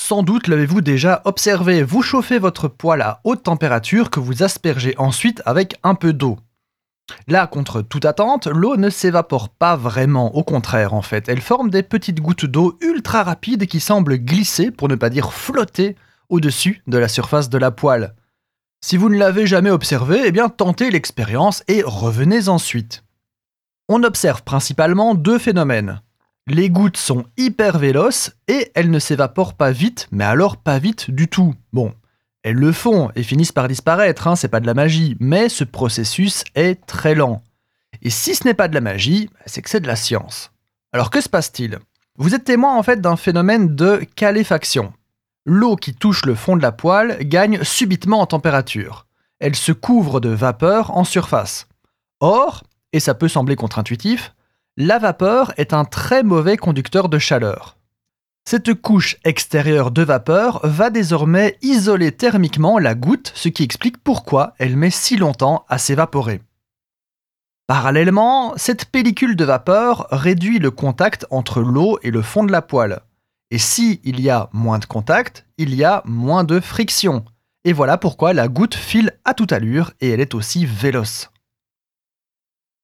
[0.00, 4.94] Sans doute l'avez-vous déjà observé, vous chauffez votre poêle à haute température que vous aspergez
[4.96, 6.38] ensuite avec un peu d'eau.
[7.26, 11.68] Là, contre toute attente, l'eau ne s'évapore pas vraiment, au contraire en fait, elle forme
[11.68, 15.96] des petites gouttes d'eau ultra rapides qui semblent glisser, pour ne pas dire flotter,
[16.28, 18.14] au-dessus de la surface de la poêle.
[18.80, 23.02] Si vous ne l'avez jamais observé, eh bien tentez l'expérience et revenez ensuite.
[23.88, 26.00] On observe principalement deux phénomènes.
[26.48, 31.10] Les gouttes sont hyper véloces et elles ne s'évaporent pas vite, mais alors pas vite
[31.10, 31.54] du tout.
[31.72, 31.92] Bon,
[32.42, 35.64] elles le font et finissent par disparaître, hein, c'est pas de la magie, mais ce
[35.64, 37.42] processus est très lent.
[38.02, 40.50] Et si ce n'est pas de la magie, c'est que c'est de la science.
[40.92, 41.78] Alors que se passe-t-il?
[42.16, 44.92] Vous êtes témoin en fait d'un phénomène de caléfaction
[45.48, 49.06] l'eau qui touche le fond de la poêle gagne subitement en température.
[49.40, 51.66] Elle se couvre de vapeur en surface.
[52.20, 54.34] Or, et ça peut sembler contre-intuitif,
[54.80, 57.76] la vapeur est un très mauvais conducteur de chaleur.
[58.48, 64.54] Cette couche extérieure de vapeur va désormais isoler thermiquement la goutte, ce qui explique pourquoi
[64.58, 66.42] elle met si longtemps à s'évaporer.
[67.66, 72.62] Parallèlement, cette pellicule de vapeur réduit le contact entre l'eau et le fond de la
[72.62, 73.00] poêle.
[73.50, 77.24] Et si il y a moins de contact, il y a moins de friction.
[77.64, 81.30] Et voilà pourquoi la goutte file à toute allure et elle est aussi véloce.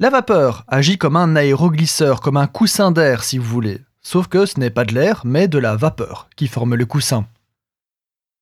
[0.00, 4.44] La vapeur agit comme un aéroglisseur, comme un coussin d'air si vous voulez, sauf que
[4.44, 7.28] ce n'est pas de l'air, mais de la vapeur qui forme le coussin.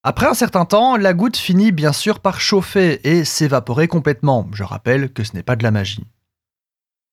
[0.03, 4.49] Après un certain temps, la goutte finit bien sûr par chauffer et s'évaporer complètement.
[4.55, 6.07] Je rappelle que ce n'est pas de la magie.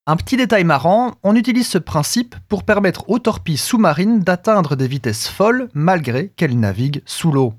[0.06, 4.88] Un petit détail marrant, on utilise ce principe pour permettre aux torpilles sous-marines d'atteindre des
[4.88, 7.52] vitesses folles malgré qu'elles naviguent sous l'eau.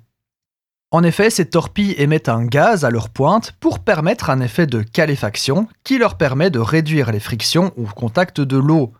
[0.94, 4.81] En effet, ces torpilles émettent un gaz à leur pointe pour permettre un effet de
[4.81, 8.92] caléfaction qui leur permet de réduire les frictions au contact de l'eau.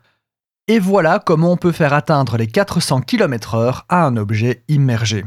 [0.69, 5.25] Et voilà comment on peut faire atteindre les 400 km/h à un objet immergé.